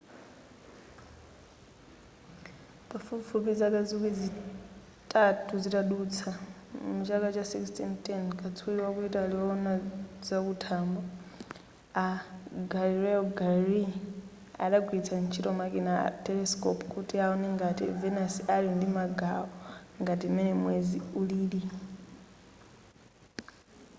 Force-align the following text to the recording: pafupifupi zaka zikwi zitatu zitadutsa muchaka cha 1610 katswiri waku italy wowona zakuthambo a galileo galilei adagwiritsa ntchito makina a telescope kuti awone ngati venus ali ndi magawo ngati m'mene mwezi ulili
pafupifupi 2.89 3.51
zaka 3.59 3.79
zikwi 3.89 4.11
zitatu 4.21 5.53
zitadutsa 5.63 6.29
muchaka 6.95 7.27
cha 7.35 7.43
1610 7.59 8.41
katswiri 8.41 8.81
waku 8.85 8.99
italy 9.09 9.33
wowona 9.39 9.73
zakuthambo 10.27 11.01
a 12.05 12.05
galileo 12.71 13.21
galilei 13.39 13.89
adagwiritsa 14.65 15.15
ntchito 15.23 15.49
makina 15.61 15.91
a 16.07 16.09
telescope 16.25 16.83
kuti 16.93 17.15
awone 17.25 17.47
ngati 17.55 17.85
venus 18.01 18.35
ali 18.55 18.69
ndi 18.77 18.87
magawo 18.97 19.47
ngati 20.03 20.25
m'mene 20.29 20.53
mwezi 20.63 20.97
ulili 21.19 21.61